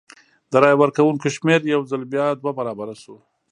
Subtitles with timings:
[0.51, 3.15] د رای ورکوونکو شمېر یو ځل بیا دوه برابره شو.